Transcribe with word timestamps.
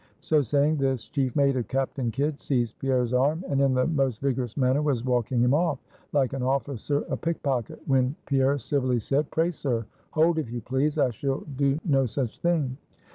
So 0.19 0.41
saying, 0.41 0.77
this 0.77 1.07
chief 1.07 1.35
mate 1.35 1.55
of 1.57 1.67
Captain 1.67 2.09
Kidd 2.09 2.39
seized 2.41 2.79
Pierre's 2.79 3.13
arm, 3.13 3.45
and 3.49 3.61
in 3.61 3.75
the 3.75 3.85
most 3.85 4.19
vigorous 4.19 4.57
manner 4.57 4.81
was 4.81 5.05
walking 5.05 5.39
him 5.41 5.53
off, 5.53 5.77
like 6.11 6.33
an 6.33 6.41
officer 6.41 7.01
a 7.07 7.15
pickpocket, 7.15 7.79
when 7.85 8.15
Pierre 8.25 8.57
civilly 8.57 8.99
said 8.99 9.29
"Pray, 9.29 9.51
sir, 9.51 9.85
hold, 10.09 10.39
if 10.39 10.49
you 10.49 10.59
please, 10.61 10.97
I 10.97 11.11
shall 11.11 11.41
do 11.55 11.77
no 11.85 12.07
such 12.07 12.39
thing." 12.39 12.77